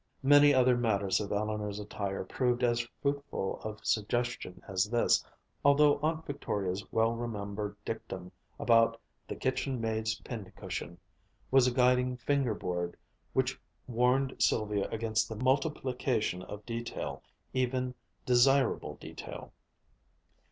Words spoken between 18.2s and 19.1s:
desirable